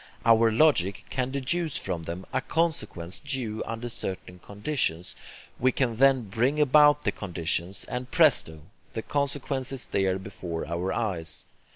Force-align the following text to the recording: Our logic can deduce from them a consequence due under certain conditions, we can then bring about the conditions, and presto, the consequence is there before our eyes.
Our 0.25 0.51
logic 0.51 1.05
can 1.11 1.29
deduce 1.29 1.77
from 1.77 2.05
them 2.05 2.25
a 2.33 2.41
consequence 2.41 3.19
due 3.19 3.61
under 3.67 3.87
certain 3.87 4.39
conditions, 4.39 5.15
we 5.59 5.71
can 5.71 5.97
then 5.97 6.23
bring 6.23 6.59
about 6.59 7.03
the 7.03 7.11
conditions, 7.11 7.83
and 7.85 8.09
presto, 8.09 8.61
the 8.93 9.03
consequence 9.03 9.71
is 9.71 9.85
there 9.85 10.17
before 10.17 10.65
our 10.65 10.91
eyes. 10.91 11.45